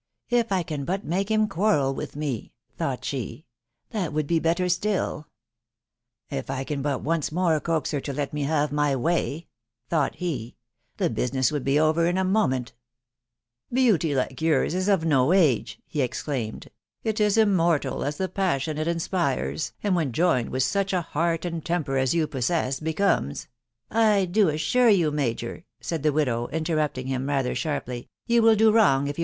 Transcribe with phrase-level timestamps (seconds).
[0.31, 1.47] If I can but make him.
[1.47, 3.45] quasrel with me," thought she,..."
[3.91, 5.27] that would he better still!""
[6.31, 9.45] If I can but once more coax her to let me have my way/'
[9.91, 10.55] thought he,...."
[10.97, 12.73] the business would be over in a moment!""
[13.75, 16.69] IWauiy like yours is of no age!" he exclaimed;"
[17.03, 21.45] it is immortal as the passion it inspires, and when joined with such ■a heart
[21.45, 23.47] and temper as you possess becomes...."
[23.91, 28.55] u I dttmmwi you* major," said the widow, interrupting him rather sharply ^....* you will
[28.55, 29.19] do wrong if you.